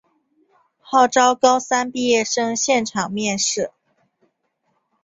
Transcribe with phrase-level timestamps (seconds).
[0.81, 3.69] 号召高三毕业生现场面试